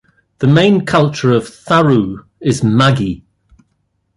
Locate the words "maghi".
2.61-3.21